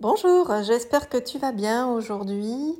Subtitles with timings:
[0.00, 2.74] Bonjour, j'espère que tu vas bien aujourd'hui.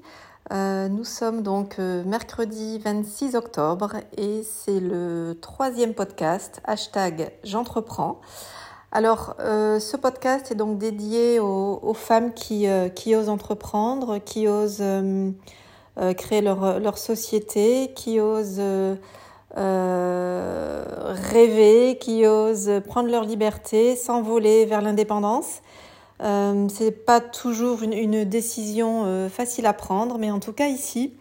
[0.54, 8.22] Euh, nous sommes donc euh, mercredi 26 octobre et c'est le troisième podcast, hashtag j'entreprends.
[8.90, 12.66] Alors euh, ce podcast est donc dédié aux, femmes qui,
[13.14, 14.82] osent entreprendre, qui osent
[16.16, 18.62] créer leur, société, qui osent
[21.34, 25.60] rêver, qui osent prendre leur liberté, s'envoler vers l'indépendance.
[26.22, 31.14] Euh, c'est pas toujours une, décision euh, facile à prendre, mais en tout cas ici,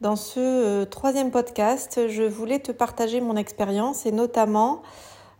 [0.00, 4.82] dans ce euh, troisième podcast, je voulais te partager mon expérience et notamment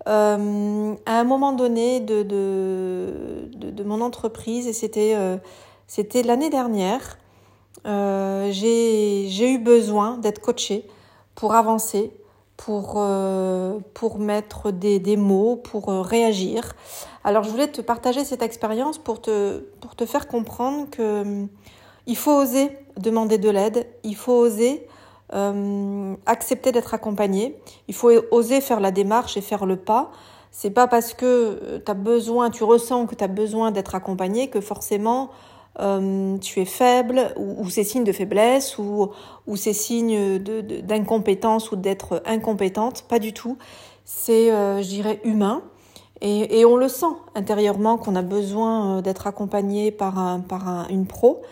[0.09, 7.19] euh, à un moment donné de, de, de, de mon entreprise, et c'était l'année dernière,
[7.85, 10.89] j'ai eu besoin d'être coachée
[11.37, 12.13] pour avancer,
[12.57, 16.75] pour, euh, pour mettre des, des, mots, pour euh, réagir.
[17.25, 19.65] Alors je voulais te partager cette expérience pour te,
[20.07, 21.49] faire comprendre que hum,
[22.07, 24.87] il faut oser demander de l'aide, il faut oser
[25.33, 30.11] euh, accepter d'être accompagné, il faut oser faire la démarche et faire le pas.
[30.51, 34.49] C'est pas parce que euh, tu besoin, tu ressens que tu as besoin d'être accompagné
[34.49, 35.31] que forcément
[35.81, 39.11] euh, tu es faible ou, ou c'est signe de faiblesse ou,
[39.47, 43.05] ou c'est signe d'incompétence ou d'être incompétente.
[43.09, 43.59] Pas du tout.
[44.05, 45.63] C'est, euh, je dirais, humain.
[46.21, 50.87] Et, on le sent intérieurement qu'on a besoin euh, d'être accompagné par, un, par un,
[50.89, 51.43] une pro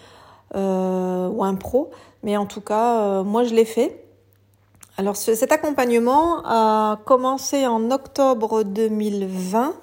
[0.54, 1.90] ou un pro.
[2.22, 4.04] Mais en tout cas, moi, je l'ai fait.
[4.98, 9.74] Alors, ce, cet accompagnement a commencé en octobre 2020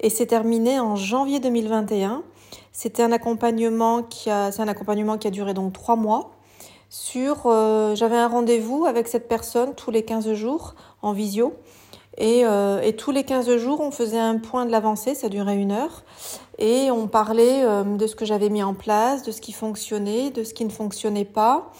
[0.00, 2.22] et s'est terminé en janvier 2021.
[2.72, 4.50] C'était un accompagnement qui a,
[5.30, 6.30] duré donc trois mois.
[6.90, 11.54] Sur, euh, j'avais un rendez-vous avec cette personne tous les 15 jours en visio.
[12.16, 15.70] Et, euh, tous les 15 jours, on faisait un point de l'avancée, ça durait une
[15.70, 16.02] heure.
[16.58, 20.30] Et on parlait euh, de ce que j'avais mis en place, de ce qui fonctionnait,
[20.30, 21.70] de ce qui ne fonctionnait pas.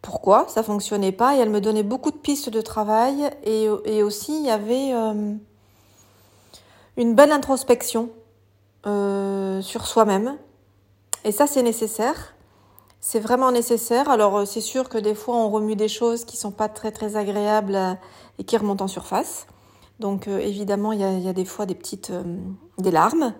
[0.00, 1.36] Pourquoi ça fonctionnait pas?
[1.36, 3.30] Et elle me donnait beaucoup de pistes de travail.
[3.44, 4.92] Et, et aussi, il y avait
[6.96, 8.10] une belle introspection
[8.86, 10.36] euh, sur soi-même.
[11.24, 12.34] Et ça, c'est nécessaire.
[13.00, 14.08] C'est vraiment nécessaire.
[14.08, 16.92] Alors, euh, c'est sûr que des fois, on remue des choses qui sont pas très
[16.92, 17.94] très agréables euh,
[18.38, 19.46] et qui remontent en surface.
[20.00, 22.10] Donc, évidemment, il y a, des fois des petites,
[22.78, 23.34] des larmes,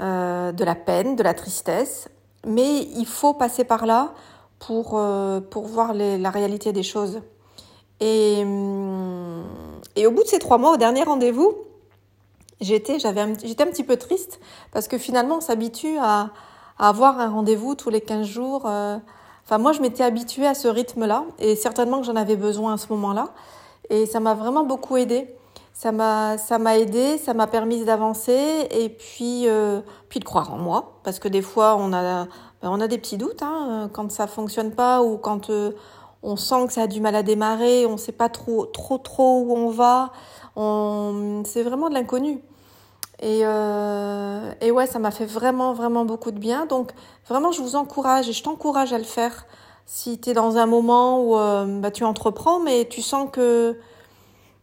[0.00, 2.10] de la peine, de la tristesse.
[2.46, 4.12] Mais il faut passer par là
[4.58, 5.00] pour
[5.50, 7.22] pour voir la réalité des choses.
[8.00, 9.44] Et hum,
[9.96, 11.54] et au bout de ces trois mois, au dernier rendez-vous,
[12.64, 14.40] j'étais j'avais j'étais un petit peu triste
[14.72, 16.30] parce que finalement on s'habitue à,
[16.78, 18.98] avoir un rendez-vous tous les 15 jours euh...
[19.44, 22.74] enfin moi je m'étais habituée à ce rythme là et certainement que j'en avais besoin
[22.74, 23.28] à ce moment-là.
[23.90, 25.28] Et ça m'a vraiment beaucoup aidé
[25.74, 30.52] ça m'a ça m'a aidé ça m'a permis d'avancer et puis euh, puis de croire
[30.52, 32.24] en moi parce que des fois on a
[32.62, 35.72] ben, on a des petits doutes hein, quand ça fonctionne pas ou quand euh,
[36.22, 39.40] on sent que ça a du mal à démarrer on sait pas trop trop trop
[39.40, 40.12] où on va.
[40.56, 42.40] C'est vraiment de l'inconnu.
[43.20, 44.52] Et, euh...
[44.60, 46.66] et ouais, ça m'a fait vraiment, vraiment beaucoup de bien.
[46.66, 46.92] Donc,
[47.28, 49.46] vraiment, je vous encourage et je t'encourage à le faire.
[49.86, 53.78] Si tu es dans un moment où euh, bah, tu entreprends, mais tu sens que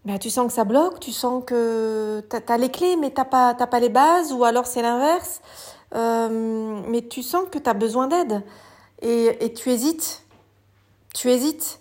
[0.05, 3.21] bah, tu sens que ça bloque, tu sens que tu as, les clés, mais tu
[3.23, 5.41] pas, pas les bases, ou alors c'est l'inverse.
[5.93, 8.41] Euh, mais tu sens que tu as besoin d'aide
[9.01, 10.23] et, et tu hésites.
[11.13, 11.79] Tu hésites.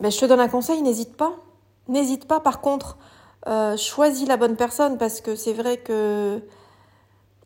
[0.00, 1.34] Ben, je te donne un conseil, n'hésite pas.
[1.88, 2.96] N'hésite pas, par contre,
[3.46, 6.40] euh, choisis la bonne personne parce que c'est vrai que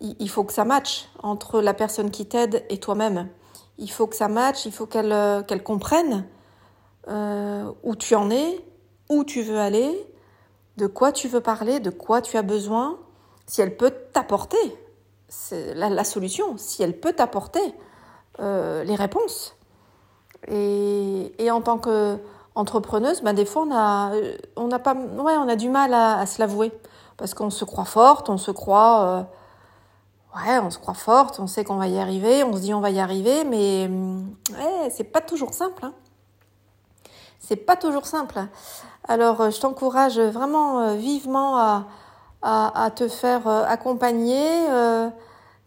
[0.01, 3.29] il faut que ça matche entre la personne qui t'aide et toi-même.
[3.77, 6.27] Il faut que ça matche, il faut qu'elle euh, qu'elle comprenne
[7.09, 8.65] euh, où tu en es,
[9.11, 10.07] où tu veux aller,
[10.79, 12.99] de quoi tu veux parler, de quoi tu as besoin,
[13.47, 14.57] si elle peut t'apporter
[15.53, 17.61] la, la, solution, si elle peut t'apporter
[18.39, 19.55] les réponses.
[20.49, 22.19] Et en tant que
[22.55, 24.13] entrepreneuse, ben des fois on a,
[24.57, 26.73] on n'a pas, ouais, on a du mal à, se l'avouer
[27.17, 29.23] parce qu'on se croit forte, on se croit, euh,
[30.37, 32.81] ouais, on se croit forte, on sait qu'on va y arriver, on se dit on
[32.81, 33.91] va y arriver, mais
[34.53, 35.85] ouais, c'est pas toujours simple.
[35.85, 35.93] Hein.
[37.39, 38.41] C'est pas toujours simple.
[39.07, 41.87] Alors euh, je t'encourage vraiment euh, vivement à,
[42.43, 45.09] à, te faire euh, accompagner euh,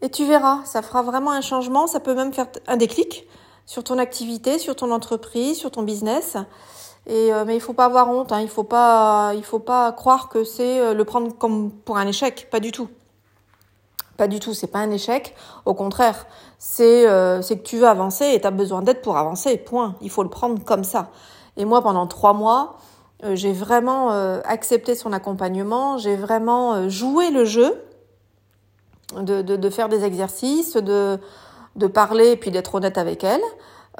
[0.00, 3.26] et tu verras, ça fera vraiment un changement, ça peut même faire un déclic
[3.66, 6.36] sur ton activité, sur ton entreprise, sur ton business.
[7.06, 9.92] Et euh, mais il faut pas avoir honte, hein, il faut pas, il faut pas
[9.92, 12.88] croire que c'est euh, le prendre comme pour un échec, pas du tout.
[14.16, 15.34] Pas du tout, c'est pas un échec.
[15.64, 16.26] Au contraire,
[16.58, 19.56] c'est euh, que tu veux avancer et tu as besoin d'aide pour avancer.
[19.56, 19.96] Point.
[20.00, 21.08] Il faut le prendre comme ça.
[21.56, 22.76] Et moi, pendant trois mois,
[23.24, 25.98] euh, j'ai vraiment euh, accepté son accompagnement.
[25.98, 27.74] J'ai vraiment joué le jeu.
[29.16, 31.18] de, de, faire des exercices, de,
[31.76, 33.42] de parler et puis d'être honnête avec elle,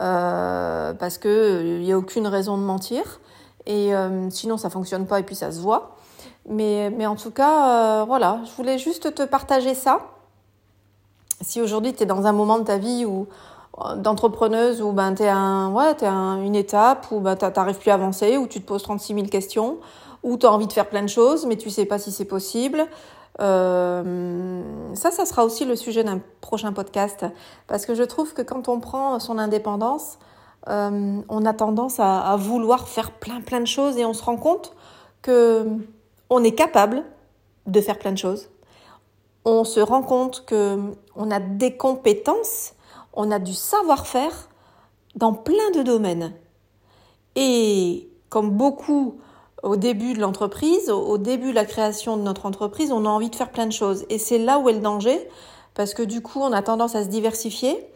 [0.00, 3.20] euh, parce que il n'y a aucune raison de mentir.
[3.66, 5.96] Et euh, sinon, ça fonctionne pas et puis ça se voit.
[6.48, 10.00] Mais, mais en tout cas, euh, voilà, je voulais juste te partager ça.
[11.40, 13.26] Si aujourd'hui tu es dans un moment de ta vie où
[13.96, 17.78] d'entrepreneuse où ben, tu es, un, ouais, es un, une étape où ben, tu n'arrives
[17.78, 19.78] plus à avancer, où tu te poses 36 000 questions,
[20.22, 22.24] où tu as envie de faire plein de choses, mais tu sais pas si c'est
[22.24, 22.86] possible.
[23.40, 24.62] Euh,
[24.94, 27.26] ça, ça sera aussi le sujet d'un prochain podcast,
[27.66, 30.18] parce que je trouve que quand on prend son indépendance,
[30.68, 34.22] euh, on a tendance à, à, vouloir faire plein plein de choses et on se
[34.22, 34.72] rend compte
[35.20, 35.66] que
[36.30, 37.02] on est capable
[37.66, 38.48] de faire plein de choses.
[39.44, 40.78] On se rend compte que
[41.16, 42.74] on a des compétences
[43.16, 44.48] on a du savoir-faire
[45.14, 46.32] dans plein de domaines.
[47.36, 49.18] Et comme beaucoup
[49.64, 53.30] au début de l'entreprise, au début de la création de notre entreprise, on a envie
[53.30, 54.04] de faire plein de choses.
[54.10, 55.18] Et c'est là où est le danger,
[55.74, 57.86] parce que du coup, on a tendance à se diversifier,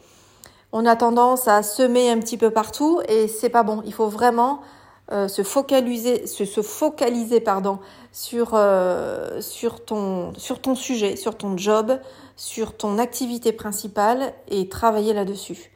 [0.73, 3.83] on a tendance à semer un petit peu partout, et c'est pas bon.
[3.85, 4.61] Il faut vraiment
[5.13, 7.79] euh, se focaliser, se, se focaliser pardon,
[8.35, 11.99] euh, sur ton sujet, sur ton job,
[12.37, 15.71] sur ton activité principale et travailler là-dessus.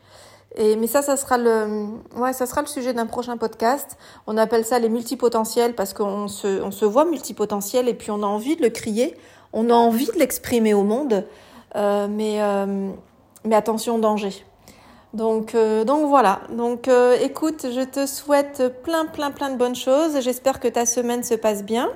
[0.58, 3.96] Mais ça, ça sera le, ouais, ça sera le sujet d'un prochain podcast.
[4.26, 8.22] On appelle ça les multipotentiels parce qu'on se, on se voit multipotentiel et puis on
[8.22, 9.16] a envie de le crier,
[9.52, 11.24] on a envie de l'exprimer au monde,
[11.76, 12.90] euh, mais, euh,
[13.44, 14.44] mais attention danger.
[15.14, 16.40] Donc, euh, donc voilà.
[16.50, 20.20] Donc, euh, écoute, je te souhaite plein, plein, plein de bonnes choses.
[20.20, 21.90] J'espère que ta semaine se passe bien.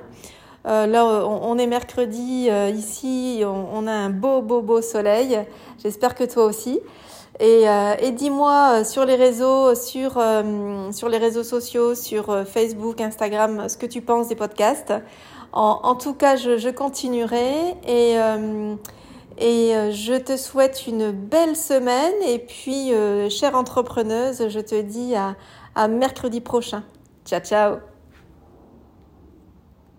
[0.65, 5.39] Là, on, est mercredi ici, on, a un beau, beau, beau soleil.
[5.81, 6.81] J'espère que toi aussi.
[7.39, 10.21] Et, euh, et dis-moi sur les réseaux, sur,
[10.91, 14.93] sur les réseaux sociaux, sur Facebook, Instagram, ce que tu penses des podcasts.
[15.53, 18.15] En, en tout cas, je, je continuerai et,
[19.37, 22.13] et je te souhaite une belle semaine.
[22.27, 22.91] Et puis,
[23.29, 25.35] chère entrepreneuse, je te dis à,
[25.75, 26.83] à mercredi prochain.
[27.25, 27.96] Ciao, ciao